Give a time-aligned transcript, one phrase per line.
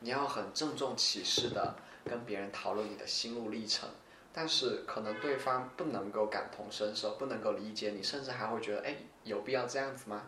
[0.00, 3.88] 你要很郑重其事的跟别人讨论你的心路历程，
[4.32, 10.22] 但是可能对方不能够感同身受，不能够理解你，甚至还会觉得，哎，有必要这样子吗？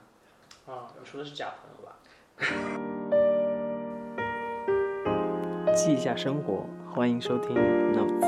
[0.67, 1.97] 啊，我说的是假朋友吧？
[5.73, 7.55] 记一下生活，欢迎收听
[7.93, 8.27] Notes。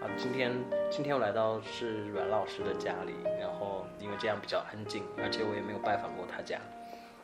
[0.00, 0.50] 好，今天
[0.90, 6.58] 今天我来到是阮老师的家里，然后因为这样比较安静，而且我也没有拜访过他家。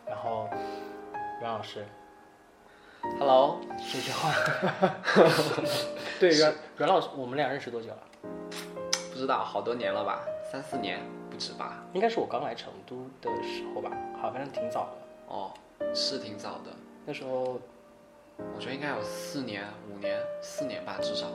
[0.08, 0.48] 然后，
[1.40, 1.84] 阮老师
[3.18, 4.32] Hello，说句话。
[6.18, 7.98] 对，阮阮老师，我们俩认识多久了？
[9.12, 11.82] 不知道好多年了吧，三四年不止吧？
[11.92, 13.90] 应该是我刚来成都的时候吧，
[14.20, 15.34] 好，反正挺早的。
[15.34, 15.52] 哦，
[15.94, 16.70] 是挺早的，
[17.04, 17.60] 那时候
[18.54, 21.26] 我觉得应该有四年、五年、四年吧，至少。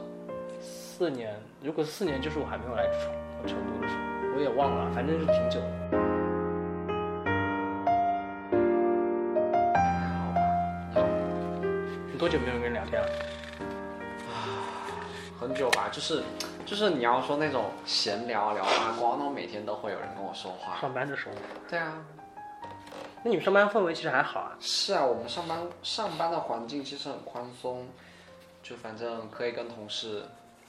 [0.60, 3.12] 四年，如果四年就是我还没有来成
[3.48, 6.23] 成都的时候，我也忘了，反正是挺久的。
[12.34, 13.08] 久没有跟人聊天了？
[15.40, 16.24] 很久吧，就是
[16.66, 20.82] 就是你要说那种闲聊聊八卦，那我每天都会有人跟我说话。
[20.82, 21.36] 上班的时候。
[21.70, 22.04] 对啊，
[23.24, 24.58] 那你们上班氛围其实还好啊。
[24.60, 27.88] 是啊，我们上班上班的环境其实很宽松，
[28.64, 30.26] 就反正可以跟同事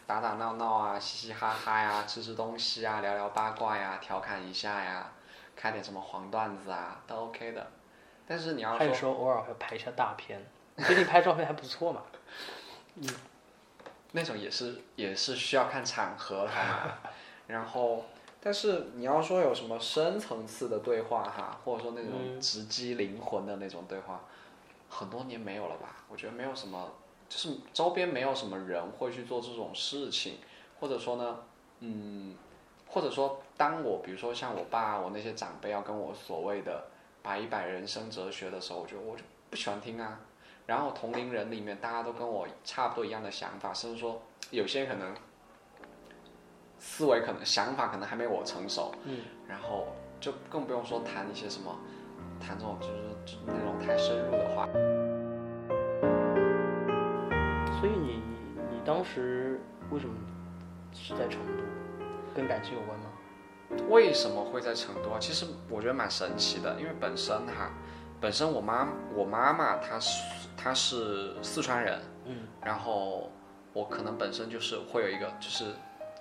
[0.07, 5.11] 打打闹闹啊，嘻嘻哈哈呀，吃吃东西啊，聊聊八卦呀，调侃一下呀，
[5.57, 7.67] 开点什么黄段子啊，都 OK 的。
[8.29, 10.45] 但是你要还有时说候偶尔会拍一下大片，你
[10.77, 12.03] 最近拍照片还不错嘛。
[12.97, 13.07] 嗯
[14.13, 16.99] 那种也是也是需要看场合好吗？
[17.49, 18.05] 然后，
[18.41, 24.21] 但是你要说有什么深层次的对话哈，或者说那种嗯直击灵魂的那种对话，
[24.89, 26.05] 很多年没有了吧？
[26.09, 26.93] 我觉得没有什么，
[27.29, 30.39] 就是周边没有什么人会去做这种事情，
[30.79, 31.41] 或者说呢，
[31.81, 32.37] 嗯，
[32.87, 36.85] 或者说当我比如说像我爸我那些长辈要跟我所谓的
[37.21, 40.21] 摆一摆人生哲学的时候，我觉得我就不喜欢听啊。
[40.67, 44.21] 然后同龄人里面大家都跟我差不多一样的想法，甚至说
[44.51, 45.15] 有些人可能
[46.79, 49.89] 思维可能想法可能还没我成熟，嗯，然后
[50.21, 51.77] 就更不用说谈一些什么
[52.41, 52.93] 谈这种就是
[53.25, 54.67] 就是那种太深入的话。
[57.79, 58.23] 所以你
[58.71, 59.61] 你当时
[59.91, 60.15] 为什么
[60.93, 61.65] 是在成都？
[62.35, 63.07] 跟感情有关吗？
[63.89, 65.19] 为什么会在成都啊？
[65.21, 67.71] 其实我觉得蛮神奇的，因为本身哈，
[68.21, 69.99] 本身我妈我妈妈她
[70.57, 73.31] 是她是四川人，嗯，然后
[73.73, 75.75] 我可能本身就是会有一个就是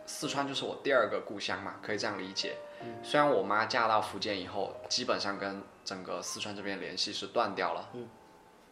[0.05, 2.57] 四川就是我第二个故乡嘛，可以这样理解。
[2.81, 8.09] 嗯虽然我妈嫁到福建以后，基本上跟整个四川这边联系是断掉了，嗯，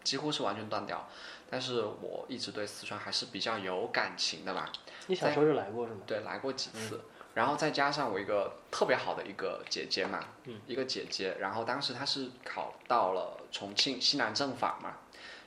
[0.04, 1.08] 几乎是完全断掉。
[1.50, 4.70] 但是我一直对四川还是比较有感情的吧。
[5.08, 6.02] 你小时候就来过是吗？
[6.06, 7.00] 对，来过几次，
[7.34, 14.98] 然后再加上我一个特别好的一个姐姐嘛，嗯一个姐姐，然后当时她是考到了重庆西南政法嘛，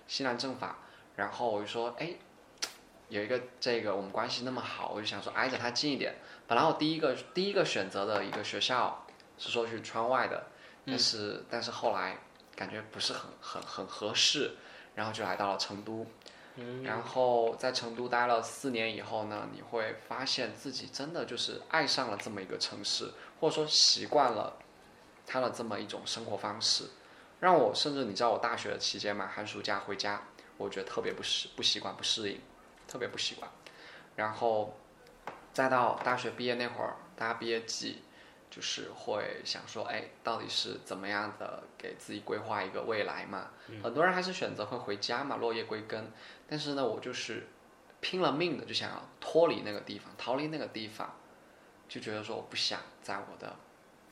[0.07, 0.77] 西南政法，
[1.17, 2.15] 然后我就说，哎，
[3.09, 6.17] 有一个这个我们关系那么好，我就想说挨着他近一点。
[6.47, 9.07] 本来我第一个第一个选择的一个学校
[9.39, 10.47] 是说去川外的，
[10.87, 12.19] 但是、但是后来
[12.55, 14.53] 感觉不是很很很合适，
[14.95, 16.07] 然后就来到了成都。
[16.57, 23.11] 嗯，然后在成都待了四年以后呢，你会发现自己真的就是爱上了这么一个城市，
[23.41, 24.57] 或者说习惯了
[25.27, 26.85] 它的这么一种生活方式，
[27.45, 30.23] 让我甚至你知道我大学的期间嘛，寒暑假回家，
[30.57, 32.41] 我觉得特别不适不习惯不适应，
[32.89, 33.51] 特别不习惯。
[34.17, 34.75] 然后
[35.53, 38.03] 再到大学毕业那会儿，大家毕业季。
[38.51, 43.51] 就是会想说，哎，到底是怎么样的给自己规划一个未来嘛？
[43.83, 46.13] 很多人还是选择会回家嘛，落叶归根。
[46.49, 47.49] 但是呢，我就是
[48.01, 51.17] 拼了命的就想要脱离那个地方，逃离那个地方，
[51.89, 53.57] 就觉得说我不想在我的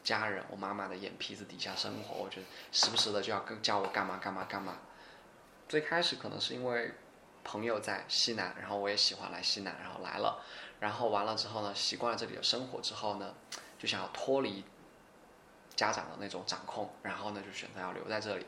[0.03, 4.79] 家人、我妈妈的眼皮子底下生活，我觉得时不时的就要跟叫我干嘛干嘛干嘛。
[5.69, 6.93] 最开始可能是因为
[7.45, 10.43] 朋友在西南，然后我也喜欢来西南，然后来了，
[10.81, 13.35] 然后完了之后呢，习惯了这里的生活之后呢，
[13.79, 14.65] 就想要脱离
[15.75, 18.47] 家长的那种掌控，然后呢就选择要留在这里。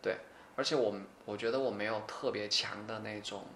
[0.00, 0.16] 对，
[0.56, 0.94] 而且我
[1.24, 3.46] 我觉得我没有特别强的那种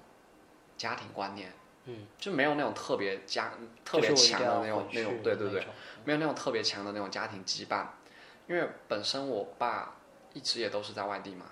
[0.76, 1.52] 家庭观念，
[1.86, 3.52] 嗯，就没有那种特别家
[3.84, 5.66] 特别强的那种那种，对对对，
[6.04, 7.86] 没有那种特别强的那种家庭羁绊，
[8.46, 9.96] 因为本身我爸
[10.32, 11.46] 一直也都是在外地嘛，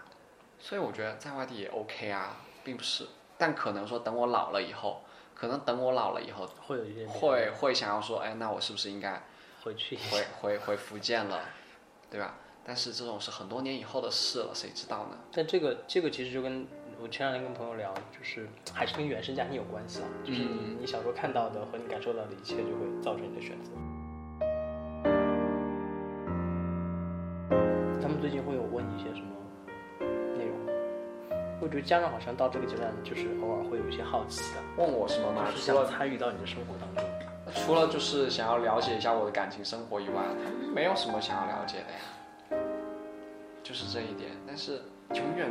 [0.58, 3.06] 所以我觉得在外地也 OK 啊，并不是，
[3.36, 5.02] 但可能说等我老了以后，
[5.34, 9.22] 可能等我老了以后，会有一点点会会想要说，哎，那我是不是应该
[9.62, 9.96] 回去。
[9.96, 11.40] 回回回福建了，
[12.08, 12.36] 对吧？
[12.62, 15.18] 但是这种是很多年以后的事了，谁知道呢？
[15.32, 16.66] 但这个这个其实就跟
[17.02, 23.72] 我前两天跟朋友聊，就是还是跟原生家庭有关系啊，就是你嗯你小时候看到的和你感受到的一切，就会造成你的选择。
[28.02, 29.26] 他们们最近会有问你一些什么
[30.36, 30.54] 内容？
[31.62, 35.46] 我觉得家长好像到这个阶段，就是偶尔会有一些好奇的，问我什么吗？
[35.50, 37.10] 就是除了想参与到你的生活当中。
[37.54, 40.22] 除了就是想要了解一下我的感情生活以外，
[40.74, 42.62] 没有什么想要了解的呀，
[43.62, 44.30] 就是这一点。
[44.46, 44.82] 但是
[45.14, 45.48] 永远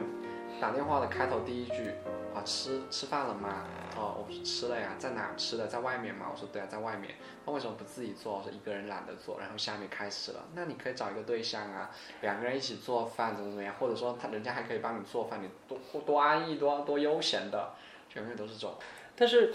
[0.60, 1.94] 打电话的开头第一句
[2.36, 3.64] 啊，吃吃饭了吗？
[3.96, 5.66] 哦，我说吃了呀，在哪吃的？
[5.68, 6.28] 在外面吗？
[6.32, 7.16] 我说对啊，在外面。
[7.46, 8.38] 那为什么不自己做？
[8.38, 9.40] 我说一个人懒得做。
[9.40, 11.90] 然后下面开始了，那你可以找一个对象啊，
[12.22, 13.74] 两个人一起做饭，怎么怎么样？
[13.80, 17.74] 或者说他人家还可以帮你做饭，你多多安逸，多多悠闲的，
[18.16, 18.76] 永远都是这种。
[19.16, 19.54] 但是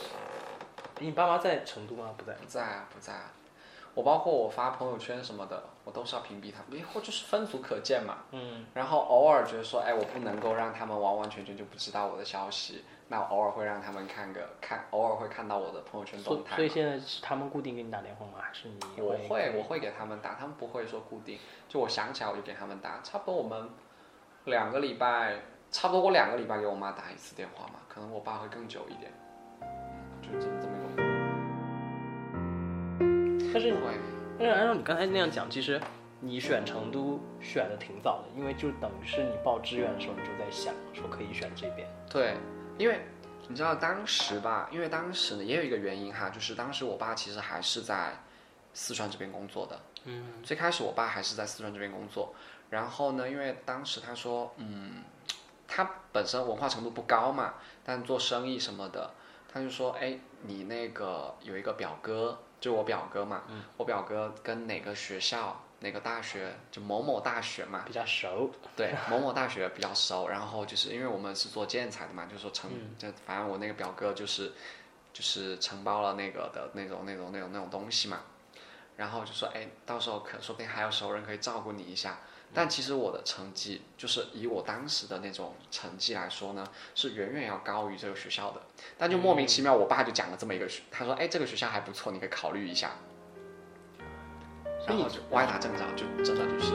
[0.98, 2.14] 你爸妈在成都吗？
[2.16, 2.34] 不在。
[2.34, 3.30] 不在啊，不在啊。
[3.94, 8.18] 我包括我发朋友圈什么的，我都是要屏蔽他们，或就是分组可见嘛。
[8.32, 8.66] 嗯。
[8.74, 18.32] 然后偶尔觉得说，哎，我不能够让他们完完全全就不知道我的消息，那偶尔会让他们看个看，偶尔会看到我的朋友圈动态所以现在是他们固定给你打电话吗？
[18.42, 19.54] 还是你我会？
[19.56, 21.38] 我会给他们打，他们不会说固定，
[21.68, 23.68] 就我想起来我就给他们打，差不多我们
[24.46, 25.36] 两个礼拜，
[25.70, 29.12] 差不多我两个礼拜给我妈打一次电话嘛，可能我爸会更久一点，
[30.20, 30.83] 就这么这么。
[33.54, 33.74] 但是。
[34.36, 35.80] 但是按照你刚才那样讲，其实
[36.18, 41.88] 你选成都选的挺早的，因为就等于是你报志愿的时候你就在想说可以选这边。
[42.10, 42.34] 对，
[42.76, 43.02] 因为
[43.46, 48.18] 你知道当时吧，因为当时呢也有一个原因哈，就是当时我爸其实还是在
[48.72, 49.80] 四川这边工作的。
[50.06, 50.42] 嗯。
[50.42, 52.34] 最开始我爸还是在四川这边工作，
[52.70, 55.04] 然后呢，因为当时他说，嗯，
[55.68, 57.54] 他本身文化程度不高嘛，
[57.84, 59.12] 但做生意什么的，
[59.48, 63.42] 他就说，哎，你那个有一个表哥，就我表哥嘛，
[63.76, 65.60] 我表哥跟哪个学校。
[65.80, 68.50] 哪个大学就某某大学嘛，比较熟。
[68.74, 70.26] 对，某某大学比较熟。
[70.28, 74.50] 然后就是因为我们是做建材的嘛，就说承，就反正我那个表哥就是，
[75.12, 78.20] 就是承包了那个的那种那种那种那种东西嘛。
[78.96, 82.18] 然后就说，哎，到时候可说不定还有熟人可以照顾你一下。
[82.52, 88.60] 但其实我的成绩，就是以我当时的那种成绩来说呢，是远远要高于这个学校的。
[88.98, 92.92] 但就莫名其妙，我爸就讲了这么一个学，他说，哎，这个学校还不错，你可以考虑一下。
[94.86, 96.72] 然后就歪打正着，就真的就是。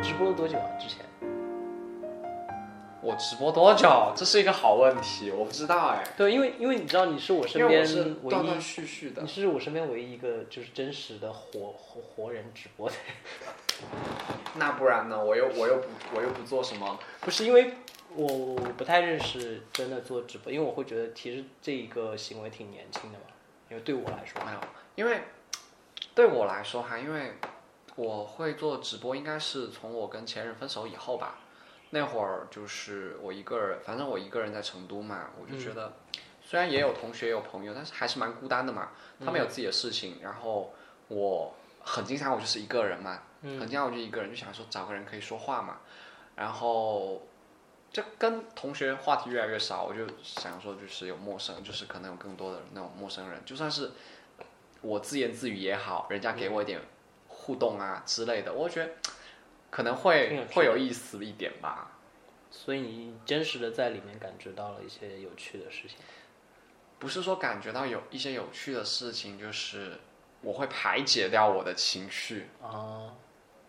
[0.00, 0.70] 直播了多久啊？
[0.78, 1.04] 之前？
[3.08, 4.12] 我直播多久？
[4.14, 6.04] 这是一个好问题，我不知道哎。
[6.14, 7.82] 对，因为因为你知道你是我身边
[8.28, 9.28] 断断，续续的你。
[9.28, 12.94] 是我身边唯一一个就是真实的活活活人直播的。
[14.56, 15.24] 那不然呢？
[15.24, 16.98] 我又我又不我又不做什么。
[17.22, 17.72] 不是因为
[18.14, 23.24] 我我不太认识真的做直播，因为我会觉得其实这一个行为挺年轻的嘛，
[23.70, 24.58] 因为对我来说，没有，
[24.96, 25.22] 因为
[26.14, 27.32] 对我来说哈，因为
[27.96, 31.38] 我会做直播，应该是从我跟前任分手以后吧。
[31.90, 35.92] 那会儿就是我一个人，反正我一个人在成都嘛，我就觉得，
[36.42, 38.90] 虽然也有同学也有朋友，但是还是蛮孤单的嘛。
[39.24, 40.74] 他们有自己的事情，然后
[41.08, 45.78] 我很经常我就是一个人嘛，很经常我就一个人，就想说找个人可以说话嘛。
[46.36, 47.26] 然后
[47.90, 53.90] 就跟同学话题越来越少，我就想说就是有陌生，就是可能有更多的那种陌生人，就算是
[54.82, 56.80] 我自言自语也好，人家给我一点
[57.26, 58.92] 互动啊之类的，我觉得
[59.70, 61.92] 可能会会有意思一点吧。
[62.50, 65.98] 所以你真实的在里面感觉到了一些有趣的事情。
[66.98, 69.98] 不是说感觉到有一些有趣的事情，就是
[70.40, 72.48] 我会排解掉我的情绪。
[72.62, 73.14] 啊，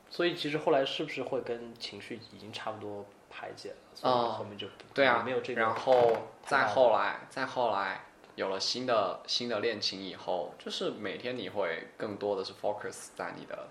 [0.10, 3.76] 所以其实后来是不是会跟情绪已经差不多排解了？
[3.94, 5.62] 所以哦后面就不对啊没有这个。
[5.62, 13.68] 然后再后来，再后来有了新的新的恋情以后，就是每天你会更多的是 focus 在你的，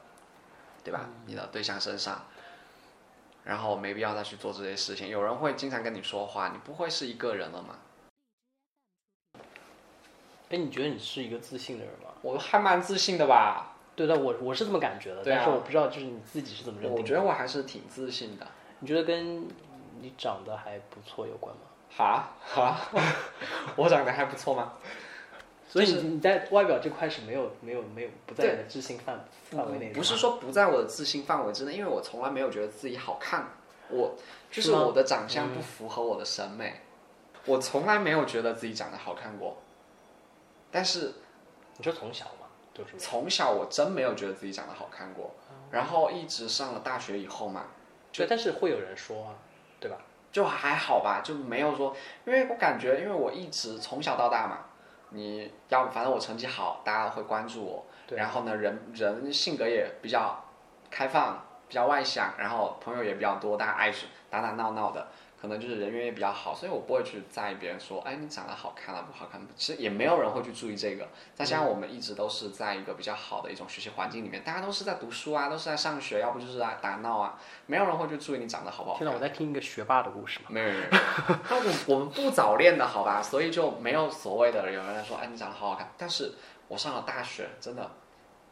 [0.89, 1.09] 对吧？
[1.27, 2.25] 你的对象身上，
[3.45, 5.09] 然后没必要再去做这些事情。
[5.09, 7.79] 有人会经常跟你说话，你不会是一个人了吗？
[10.49, 12.09] 哎，你觉得你是一个自信的人吗？
[12.23, 13.77] 我还蛮自信的吧？
[13.95, 17.03] 对的，我我是这么感觉的，对啊但是我不知道就是你自己是怎么认为的。
[17.03, 18.47] 我觉得我还是挺自信的。
[18.79, 19.47] 你觉得跟
[20.01, 21.63] 你长得还不错有关吗？
[21.95, 22.81] 哈哈，
[23.77, 24.73] 我长得还不错吗？
[25.69, 29.95] 所以你你在外表这块是没有没有没有不在你的自信范范围内的。
[29.95, 33.47] 不是说不在我的自信范围之内，因为我从来没有觉得自己好看，
[33.91, 34.15] 我
[34.51, 36.81] 就是我的长相不符合我的审美，
[37.45, 39.59] 我从来没有觉得自己长得好看过。
[40.71, 41.13] 但是
[41.77, 45.35] 你说从小嘛，就是从小我真没有觉得自己长得好看过，
[45.71, 47.67] 然后一直上了大学以后嘛，
[48.13, 49.35] 对，但是会有人说啊，
[49.79, 49.99] 对吧？
[50.31, 51.97] 就还好吧，就没有说，
[52.27, 54.67] 因为我感觉，因为我一直从小到大嘛，
[55.11, 58.19] 你要反正我成绩好，大家会关注我，对。
[58.19, 60.45] 然后呢，人人性格也比较
[60.91, 63.91] 开放，比较外向，然后朋友也比较多，大家爱
[64.31, 65.07] 打打闹闹的，
[65.41, 69.41] 可能就是人缘也比较好，所以我不会去在意别人说，哎，你长得好看啊不好看。
[69.57, 71.09] 其实也没有人会去注意这个。
[71.35, 79.07] 再加上我们一直都是在一个比较好的一种学习环境里面，大家都是在读书啊，都是在上学，要不就是在打闹啊，没有人会去注意你长得好不好看。
[79.07, 80.47] 现在，我在听一个学霸的故事嘛。
[80.51, 80.87] 没有没有，
[81.49, 85.89] 那我 我们不早恋的好吧，所以就没有所谓的有人说，哎，你长得好好看。
[85.97, 86.35] 但是
[86.69, 87.91] 我上了大学，真的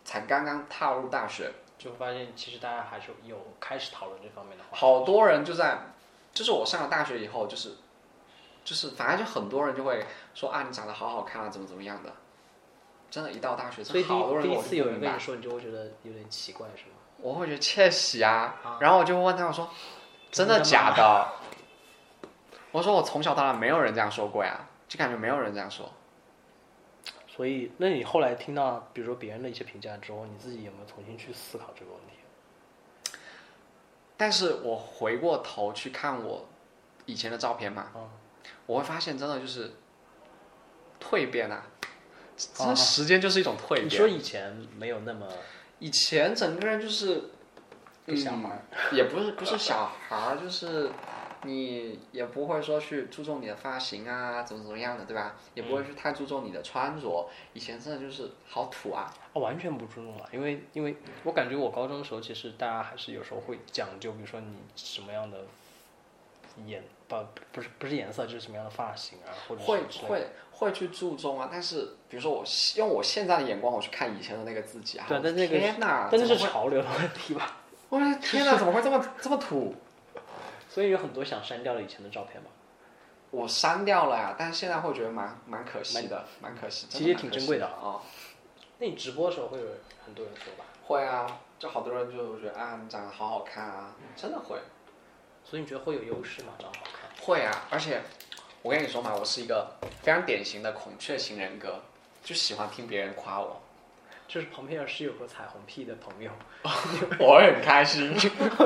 [0.05, 4.77] 才刚刚踏入大学，就发现其实大家还是有开始讨论这方面的话。
[4.77, 5.79] 好多人就在，
[6.33, 7.77] 就是我上了大学以后，就是
[8.65, 10.05] 就是反正就很多人就会
[10.35, 12.13] 说啊，你长得好好看啊，怎么怎么样的。
[13.09, 16.97] 真的，一到大学，所以第好多人第一次有人跟你说，你就会觉得有点奇怪，是吗？
[17.19, 19.71] 我会觉得窃喜啊，啊然后我就问他，我说
[20.33, 21.29] 真的假的？
[22.73, 25.91] 我说我从小到大没有人这样说过呀，就感觉没有人这样说。
[27.37, 33.19] 所以，那你后来听到比如说别人的一些评价之后，你自己有没有重新去思考这个问题？
[34.17, 36.47] 但是我回过头去看我
[37.05, 38.09] 以前的照片嘛，嗯
[38.65, 39.73] 我会发现真的就是
[40.99, 41.67] 蜕变啊，
[42.75, 44.09] 时间就是一种蜕变你说。
[44.09, 45.29] 以前没有那么
[45.79, 47.31] 以前整个人就是
[48.07, 48.65] 个小孩儿，
[48.97, 50.91] 也不是不是小孩儿，就是
[51.45, 55.37] 你也不会说去注重你的发型啊，怎么怎么样的，对吧？
[55.55, 57.29] 也不会去太注重你的穿着。
[57.53, 65.45] 以前真的就是好土啊，哦，完全不注重了，因为因为我感觉我高中的时候，其实大家还是有时候会讲究，比如说你什么样的
[66.65, 67.17] 颜不
[67.53, 71.49] 不是不是颜色，就是什么样的发型啊，或者会会会去注重啊。
[71.53, 72.45] 但是比如说我
[72.77, 77.59] 用我现在的眼光，我去看以前的那个自己啊，对但那个天哪，但那是潮流的问题吧？
[77.89, 79.75] 我 的天哪，怎么会这么这么土？
[80.77, 82.51] 所以有很多想删掉的以前的照片嘛，
[83.31, 86.87] 我删掉了呀，但是现在会觉得蛮蛮可惜的，蛮可惜。
[86.91, 88.03] 其实挺珍贵的啊。
[88.77, 89.65] 那你直播的时候会有
[90.05, 90.67] 很多人说吧？
[90.85, 94.59] 会啊，就好多人就觉得啊，你长得好好看啊，真的会。
[95.43, 96.53] 所以你觉得会有优势吗？
[96.59, 97.25] 长得好看？
[97.25, 98.03] 会啊，而且
[98.61, 101.81] 我跟你说嘛，我是一个非常典型的孔雀型人格，
[102.23, 103.63] 就喜欢听别人夸我，
[104.29, 106.31] 就是旁边要是有个彩虹屁的朋友，
[107.19, 108.15] 我会很开心。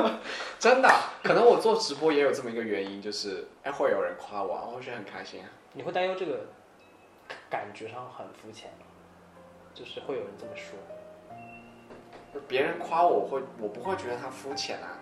[0.59, 0.89] 真的，
[1.23, 5.49] 可能我做直播也有这么一个原因，就是哎会有人夸我，我会觉得很开心啊。
[5.73, 6.47] 你会担忧这个
[7.49, 8.85] 感觉上很肤浅吗？
[9.73, 10.77] 就是会有人这么说。
[12.47, 14.97] 别人夸我，我会我不会觉得他肤浅啊，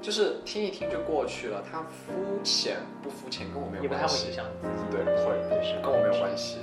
[0.00, 1.62] 就是听一听就过去了。
[1.62, 4.84] 他肤浅不肤浅跟我没有也不太关系，会影响自己。
[4.90, 6.58] 对，会跟我没有关系。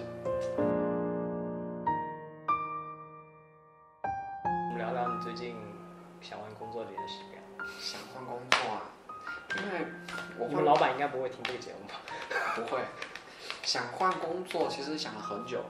[11.19, 11.95] 不会听这个节目吧？
[12.55, 12.79] 不会
[13.61, 15.61] 想换工作，其实想了很久，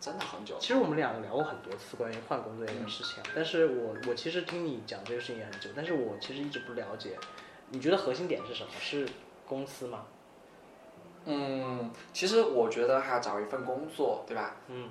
[0.00, 0.56] 真的很久。
[0.60, 7.18] 其实我们两个聊过很多次关于换工作这件事情，但是我我其实听你讲这个事情也很久，但是我其实一直不了解，
[7.70, 8.70] 你觉得核心点是什么？
[8.80, 9.08] 是
[9.44, 10.06] 公司吗？
[11.24, 14.54] 嗯，其实我觉得还要找一份工作，对吧？
[14.68, 14.88] 嗯，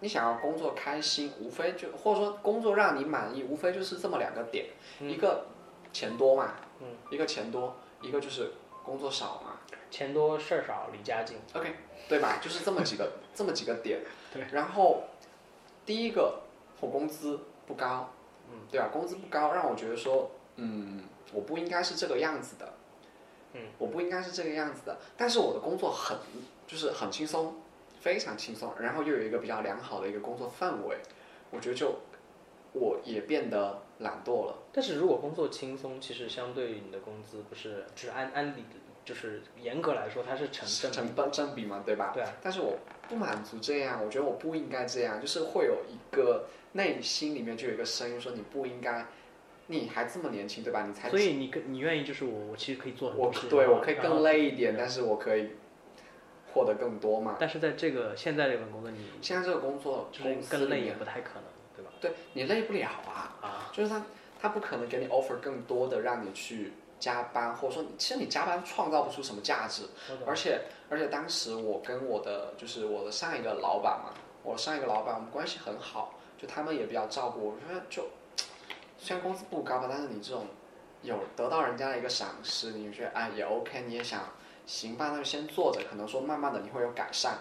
[0.00, 4.66] 你想要工作开心，无非就或者说工作让你满意，无非就是这么两个点，
[4.98, 5.46] 嗯一个
[5.92, 8.52] 钱多嘛，嗯，一个钱多，一个就是
[8.86, 9.58] 工作少嘛
[9.90, 11.36] 钱多事儿少，离家近。
[11.52, 11.74] ，OK，
[12.08, 12.38] 对吧？
[12.40, 14.00] 就是这么几个 这么几个点。
[14.32, 14.44] 对。
[14.52, 15.02] 然后
[15.84, 16.42] 第一个，
[16.80, 18.10] 我工资不高，
[18.50, 18.88] 嗯，对吧？
[18.92, 22.72] 工资不高，让我觉得说，嗯，我不应该是这个样子的，
[23.54, 24.96] 嗯，我不应该是这个样子的。
[25.16, 26.16] 但是我的工作很
[26.66, 27.56] 就是很轻松，
[28.00, 30.98] 非常轻松，然后又有一个比较良好的一个工作氛围，
[31.50, 31.94] 我觉得就
[32.78, 34.58] 我也变得懒惰了。
[34.72, 38.64] 但是如果工作轻松，其实相对于你的工资不是，就是按按理
[39.04, 40.92] 就是严格来说，它是成正。
[40.92, 42.10] 成本正比嘛，对吧？
[42.12, 42.32] 对啊。
[42.42, 42.76] 但是我
[43.08, 49.06] 不满足这样，我觉得我不应该这样，就是会有一个内心里面就有一个声音说你不应该，
[49.68, 50.84] 你还这么年轻，对吧？
[50.86, 55.50] 你才所以你跟你愿意就是我，我其实可以做很我多事对我可以更累一点，但是我可以
[56.52, 57.36] 获得更多嘛。
[57.38, 61.44] 但是在这个现在这份工作，你现在这个工作就是更累也，不太可能，
[62.00, 64.02] 对你累不了啊，啊，就是他
[64.40, 69.82] 他不可能给你 offer 更多的让你去加班，或者说其实你加班创造不出什么价值。
[70.26, 77.54] 而且而且当时我跟我的就是我的上一个老板嘛，我上一个老板我们关系很好，就他们也比较照顾我。
[77.54, 78.08] 我觉得就
[78.98, 80.46] 虽然工资不高吧，但是你这种
[81.02, 84.22] 有得到人家的一个赏识，你觉得哎也 OK，你也想
[84.66, 87.38] 行吧，那就先做着，可能说慢慢的你会有改善。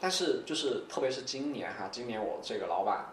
[0.00, 3.06] 但是就是特别是今年哈，今年我这个老板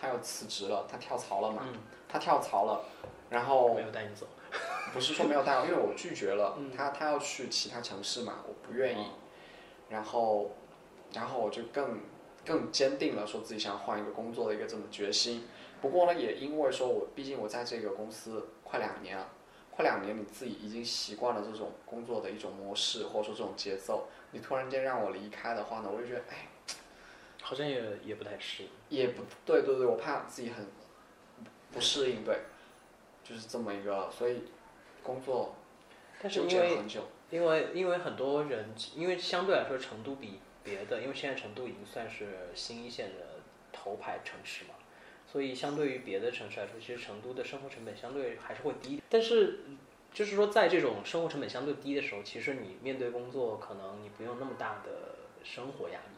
[0.00, 1.74] 他又辞职了，他跳槽了嘛，嗯
[2.08, 2.84] 他跳槽了，
[3.28, 4.26] 然后没有带你走。
[4.94, 9.08] 不是说没有带我，因为我拒绝了，嗯他他要去其他城市嘛，我不愿意，
[9.90, 10.52] 然后，
[11.12, 12.00] 然后我就更
[12.46, 15.46] 更坚定了说自己想换一个工作的一个这么决心。
[15.82, 19.28] 不过呢，也因为说我毕竟我在这个公司快两年了，
[19.70, 26.48] 快两年你自己已经习惯了这种工作的一种模式，或者说这种节奏，你突然间让我离开的话呢，我就觉得哎，
[27.48, 28.68] 好像也也不太适应。
[28.90, 30.66] 也不对对对，我怕自己很
[31.72, 32.40] 不适应，对，
[33.24, 34.42] 就是这么一个，所以
[35.02, 35.54] 工作
[36.20, 37.08] 纠但是因为结了很久。
[37.30, 43.40] 因为因为很多人，因为相对来说成都比别的，因为现在成都已经算是新一线的
[43.72, 44.74] 头牌城市嘛，
[45.26, 49.02] 所以相对于别的城市来说，其实成都的生活成本相对还是会低。
[49.08, 49.60] 但是
[50.12, 56.14] 就是说，在这种生活成本相对低的时候，其实你面对工作，可能你不用那么大的生活压力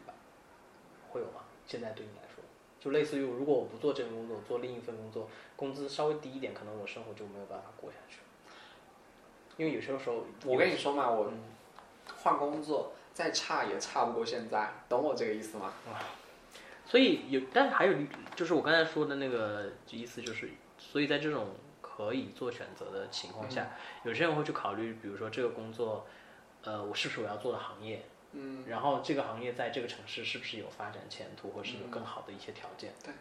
[1.11, 1.41] 会有吗？
[1.67, 2.43] 现在对你来说，
[2.79, 8.19] 就类似于如果我不做这份工作，做另一份工作，工资稍微低一点，可能我生活就没有办法过下去。
[9.57, 11.39] 因为有些时候，我跟你说嘛，我嗯
[12.23, 15.73] 换工作再差也差不过现在，懂我这个意思吗？
[15.87, 16.01] 啊
[16.83, 17.93] 所以有，但是还有，
[18.35, 21.47] 就是我刚才说的那个意思，就是，所以在这种
[21.79, 23.69] 可以做选择的情况下，
[24.03, 26.05] 有些人会去考虑，比如说这个工作，
[26.63, 28.03] 呃，我是不是我要做的行业，
[28.33, 32.93] 嗯，然后这个行业在这个城市是不是有发展前途，或是有更好的一些条件。
[33.03, 33.13] 对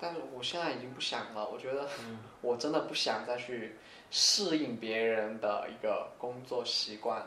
[0.00, 3.76] 但是我现在已经不想了，我觉得嗯我真的不想再去
[4.10, 7.26] 适应别人的一个工作习惯，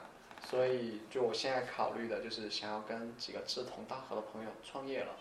[0.49, 5.11] 所以就我现在考虑的就是想要跟几个志同道合的朋友创业了。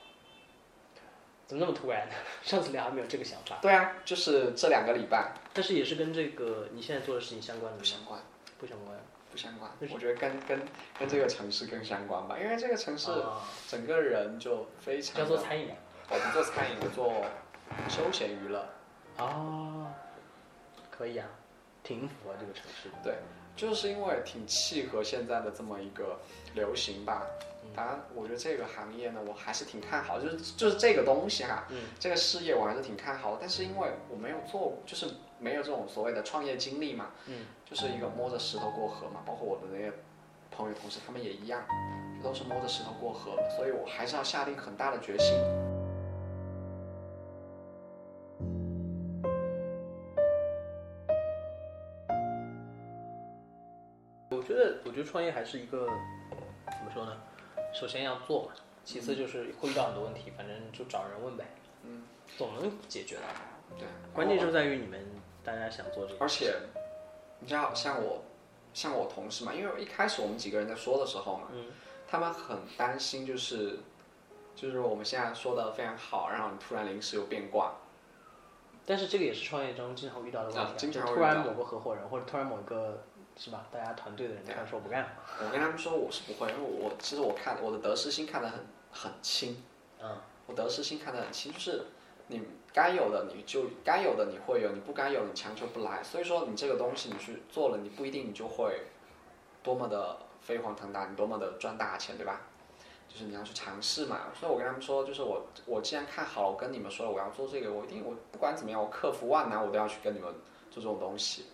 [1.49, 2.07] 怎么那么突然？
[2.45, 8.21] 上次聊还没有这个想法，对啊，就是这两个礼拜但是也是跟这个你现在做的事情相关的吗，不相关，
[8.61, 8.97] 不相关。
[9.31, 10.61] 不相关我觉得跟跟
[10.99, 15.27] 跟这个城市更相关吧，因为这个城市啊整个人就非常要。
[15.27, 15.71] 做餐饮
[16.09, 17.25] 我不做餐饮，我做
[17.89, 18.69] 休闲娱乐。
[19.19, 19.93] 哦，
[20.91, 21.29] 可以啊，
[21.83, 22.97] 挺符合这个城市的。
[23.05, 23.15] 对，
[23.57, 26.19] 就是因为挺契合现在的这么一个
[26.55, 27.27] 流行吧。
[27.75, 33.39] 当然，我觉得这个行业呢，我还是挺看好，就是就是这个东西哈，嗯这个事业我还是挺看好的。
[33.41, 35.07] 但是因为我没有做过，就是
[35.39, 39.21] 没有这种所谓的创业经历嘛，嗯，就是一个摸着石头过河嘛。
[39.25, 39.93] 包括我的那些
[40.51, 41.63] 朋友同事，他们也一样，
[42.25, 45.37] 都是摸着石头过河，所以我还是要下定很大的决心。
[55.11, 57.17] 创业还是一个怎么说呢？
[57.75, 58.53] 首先要做嘛，
[58.85, 61.45] 其次就是会遇到很多问题，反正就找人问呗，
[61.83, 62.05] 嗯，
[62.39, 63.23] 总能解决的。
[63.77, 65.05] 对，关键就在于你们
[65.43, 66.21] 大家想做这个。
[66.21, 66.55] 而且，
[67.41, 68.23] 你知道，像我，
[68.73, 71.65] 像我同事嘛，因为一开始我们几个人在说的时候嘛，嗯
[72.07, 73.81] 他们很担心，就是，
[74.55, 77.75] 就是我们现在说的非常好，然后你突然临时又变卦，
[78.87, 83.05] 但是这个也是创业中经常会遇到的问题、啊经常突然某个合伙人或者突然某个
[83.43, 85.09] 是吧，大家团队的人突然说不干了。
[85.43, 88.61] 我跟他们说我是不会，因为我其实我看我的得失心看得很
[88.93, 89.57] 很轻，
[89.99, 91.87] 嗯，我得失心看得很轻，就是
[92.27, 92.43] 你
[92.75, 98.83] 该有的你就该有的你会有，你不该有你强求不来，所以说你这个东西你去做了，你不一定你就会
[99.63, 102.43] 多么的飞黄腾达，你多么的赚大钱，对吧？
[103.09, 110.31] 就是你要去尝试嘛，所以我跟他们说，就是我我既然看好了，我跟你们说了我要做这个，我一定我不管怎么样，我克服万难，我都要去跟你们
[110.71, 111.47] 做这种东西。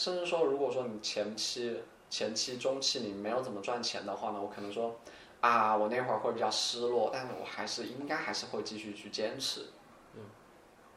[0.00, 4.98] 甚至说，如果说你前期、前期、中期你没有怎么赚钱的话呢，我可能说
[5.42, 9.66] 啊，我那会儿会比较失落，但是我还是应该还是会继续去坚持。
[10.14, 10.22] 嗯。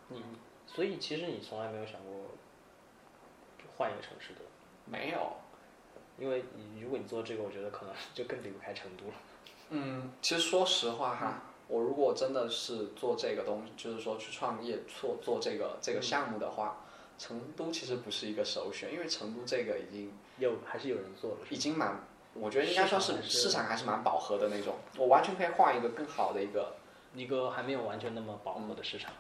[0.08, 0.24] 你
[0.66, 2.14] 所以其实你从来没有想过
[3.76, 4.40] 换一个城市的，
[4.86, 5.34] 没有，
[6.18, 9.14] 因为你如果你做这个，我觉得可能就更离不开成都了。
[9.72, 16.78] 嗯，其实说实话哈，我如果真的是做这个东西，就是说去创业做做这个这个项目的话，
[17.18, 26.76] 成都其实不是一个首选，因为成都这个已经有还是有人做了，已经蛮，我觉得应该算是市场还是蛮饱和的那种，我完全可以换一个更好的一个，
[27.14, 29.12] 一个还没有完全那么饱和的市场。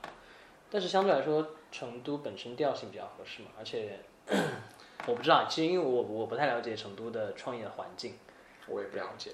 [0.69, 3.99] 但是相对来说，成都本身调性比较合适嘛，而且
[5.05, 8.15] 我不知道，其实因为我我不太了解成都的创业的环境。
[8.65, 9.31] 我也不了解。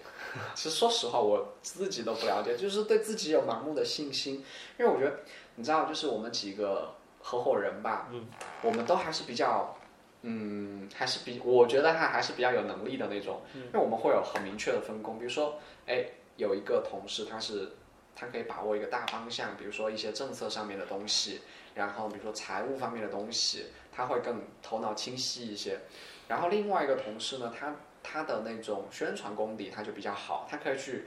[0.55, 4.43] 其实说实话，我自己都不了解，就是对自己有盲目的信心，
[4.79, 5.19] 因为我觉得，
[5.53, 6.95] 你知道，就是我们几个
[7.29, 8.25] 合伙人吧，嗯，
[8.63, 9.77] 我们都还是比较，
[10.23, 16.05] 嗯，还是比，我觉得他还是比较有能力的那种，嗯因为我们会有很明确的分工，比如说，哎，
[16.37, 17.73] 有一个同事他是。
[18.15, 21.39] 他可以把握一个大方向，比如说一些政策上面的东西，
[21.73, 25.79] 然后比如说财务方面的东西，他会更头脑清晰一些。
[26.27, 31.05] 然后另外一个同事呢，他他的那种宣传功底他就比较好，他可以去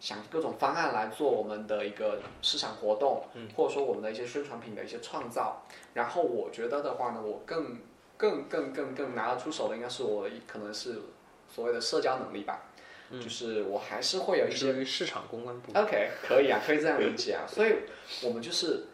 [0.00, 3.24] 想各种方案来做我们的一个市场活动，
[3.56, 5.62] 或者说我们的一些宣传品的一些创造。
[5.94, 7.78] 然后我觉得的话呢，我更
[8.16, 11.00] 更更更更拿得出手的应该是我可能是
[11.48, 12.62] 所谓的社交能力吧，
[13.10, 15.72] 就是我还是会有一些市场公关部。
[15.78, 17.46] OK，可以啊，可以这样理解啊。
[17.48, 17.76] 所以
[18.22, 18.86] 我们就是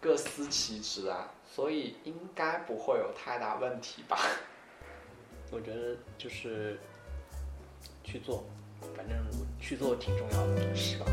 [0.00, 1.32] 各司其职啊。
[1.52, 4.16] 所以应该不会有太大问题吧？
[5.50, 6.78] 我觉得就是
[8.04, 8.44] 去做，
[8.96, 9.16] 反正
[9.60, 11.06] 去做挺重要的，是吧？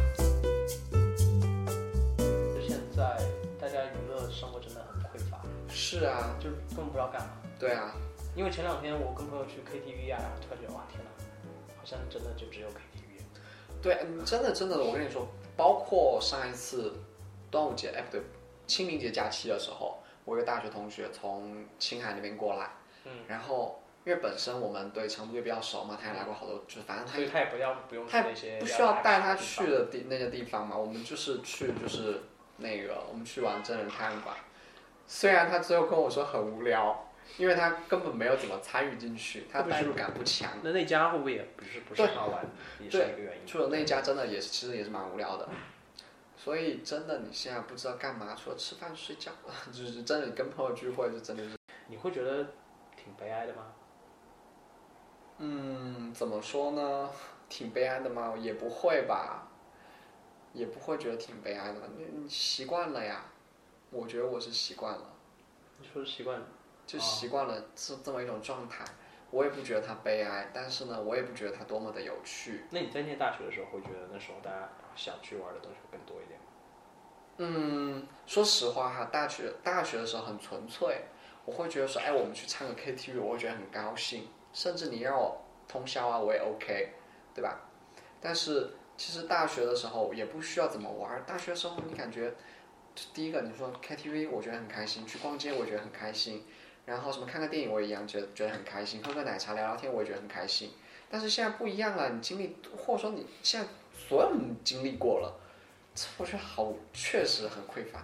[2.67, 3.21] 现在
[3.59, 7.29] 大家娱乐生活真的很匮乏，是啊，就根本不知道干嘛。
[7.59, 7.93] 对啊，
[8.35, 11.09] 因为前两天我跟朋友去 KTV 啊，然后突然觉得哇天哪，
[11.77, 13.21] 好像真的就只有 KTV。
[13.81, 16.93] 对，嗯真的真的，我跟你说，包括上一次
[17.49, 18.21] 端午节，哎不对，
[18.65, 22.69] 清明节假期的时候，我一个大学同学从青海那边过来，
[23.05, 32.21] 嗯，然后因为本身我们对成都也比较熟嘛，他也来过好多，就是反正他他也不要不用那些不需要带他去的地那些地方嘛，我们就是去就是
[32.55, 34.33] 那个我们去玩真人探馆，
[35.05, 40.53] 虽然他最后跟我说很无聊，因为他根本没有怎么参与进去，他代入感不强。
[40.63, 42.45] 那那家会不会也不是不是好玩，
[42.79, 43.45] 也是一个原因。
[43.45, 45.49] 除了那家真的也是，其实也是蛮无聊的。
[46.37, 49.33] 所以真的你现在不知道干嘛，除了吃饭睡觉，
[49.73, 52.45] 就是真的你跟朋友聚会就真的是，你会觉得
[52.95, 53.73] 挺悲哀的吗？
[55.39, 57.09] 嗯，怎么说呢？
[57.49, 58.33] 挺悲哀的吗？
[58.37, 59.47] 也不会吧，
[60.53, 61.87] 也不会觉得挺悲哀的吧。
[61.95, 63.25] 你你习惯了呀，
[63.91, 65.13] 我觉得我是习惯了。
[65.79, 66.41] 你说习惯
[66.85, 68.83] 就习惯了是这么一种状态。
[69.29, 72.63] 我也不觉得它悲哀，但是呢，我也不觉得它多么的有趣。
[72.71, 76.45] 那你在念大学的时候，会觉得那时候大家想去玩的东西会更多一点吗？
[77.37, 81.01] 嗯，说实话哈，大学大学的时候很纯粹，
[81.43, 86.93] 我会觉得说，哎，我们去唱个 KTV，我会觉得很高兴，甚至你让我通宵啊，我也 OK，
[87.35, 87.59] 对吧？
[88.19, 92.33] 但是其实大学的时候也不需要怎么玩，大学的时候你感觉，
[93.13, 96.43] 第一个你说 KTV，我觉得很开心，去逛街我觉得很开心，
[96.85, 100.71] 然后什么看个电影我也一样觉得觉得很开心，喝个奶茶聊聊天我也觉得很开心。
[101.09, 105.39] 但是现在不一样了，你经历或者说你现在所有你经历过了，
[106.17, 108.03] 我觉得好确实很匮乏。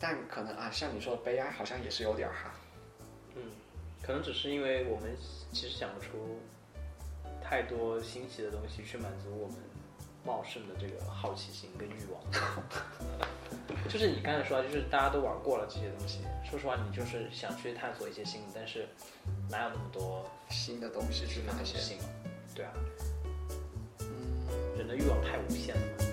[0.00, 2.52] 但可能啊，像你说的悲哀，好像也是有点哈。
[4.08, 5.14] 嗯，可能只是因为我们
[5.52, 6.40] 其实想不出
[7.42, 9.56] 太多新奇的东西去满足我们
[10.24, 12.20] 茂盛的这个好奇心跟欲望。
[13.88, 16.20] 就是你刚才说，就是大家都玩过了这些东西。
[16.48, 18.88] 说实话，你就是想去探索一些新的，但是
[19.50, 21.98] 哪有那么多新的东西去发现，新？
[22.54, 22.72] 对啊，
[24.00, 26.07] 嗯，人的欲望太无限了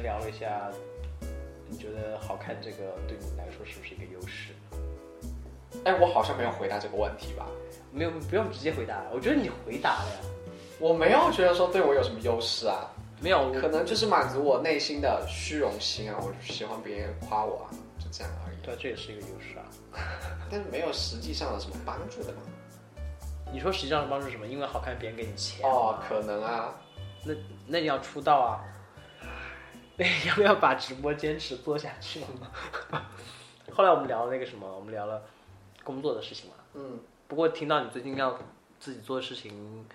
[0.00, 0.70] 先聊了一下，
[1.68, 4.54] 你觉得好看这个对你来说是不是一个优势？
[5.84, 7.46] 哎，我好像没有回答这个问题吧？
[7.92, 9.02] 没有，不用直接回答。
[9.12, 10.20] 我觉得你回答了呀。
[10.78, 18.56] 我没有觉得说对我有什么优势啊，没有，可能就是满足我内心的虚荣心啊，我就喜欢别人夸我啊，就这样而已。
[18.64, 19.64] 对，这也是一个优势啊。
[20.50, 22.38] 但是没有实际上有什么帮助的嘛。
[23.52, 24.46] 你说实际上的帮助是什么？
[24.46, 25.68] 因为好看，别人给你钱。
[25.68, 26.74] 哦，可能啊。
[27.22, 27.34] 那
[27.66, 28.64] 那你要出道啊？
[30.00, 32.50] 那 要不要把直播坚持做下去嘛？
[33.70, 35.22] 后来我们聊了那个什么，我们聊了
[35.84, 36.56] 工作的事情嘛。
[36.72, 38.38] 嗯，不过听到你最近要
[38.78, 39.86] 自己做的事情，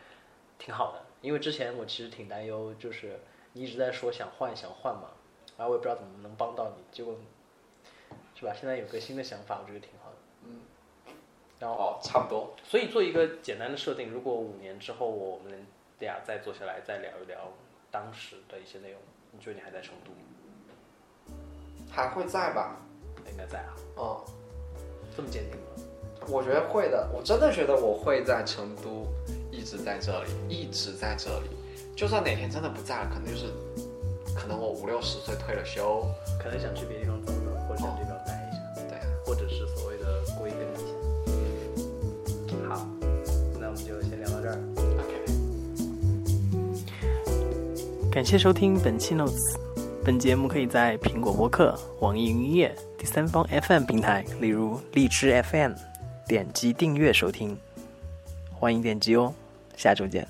[0.59, 1.01] 挺好的。
[1.21, 3.19] 因为之前我其实挺担忧，就是
[3.53, 5.09] 你一直在说想换想换嘛，
[5.57, 7.15] 然后我也不知道怎么能帮到你，结果
[8.35, 8.53] 是吧？
[8.53, 10.17] 现在有个新的想法，我觉得挺好的。
[10.43, 10.61] 嗯。
[11.59, 12.55] 然后哦，差不多。
[12.63, 15.65] 所以做一个简单的设定，如果五年之后我们
[15.97, 17.51] 俩再坐下来再聊一聊
[17.89, 19.01] 当时的一些内容，
[19.37, 21.35] 你觉得你还在成都吗？
[21.91, 22.77] 还会在吧？
[23.29, 24.25] 应该在啊，哦，
[25.15, 25.67] 这么坚定吗？
[26.27, 29.05] 我觉得会的，我真的觉得我会在成都
[29.51, 31.49] 一直在这里，一直在这里。
[31.95, 33.47] 就算哪天真的不在了，可能就是，
[34.35, 36.05] 可能我五六十岁退了休，
[36.41, 37.31] 可能想去别的地方走
[48.15, 49.57] 感谢收听本期 Notes。
[50.01, 55.73] 本节目可以在苹果播客、网易云音乐、第三方 FM 平台，例如荔枝 FM，
[56.25, 57.57] 点击订阅收听。
[58.53, 59.33] 欢迎点击哦，
[59.75, 60.25] 下周见。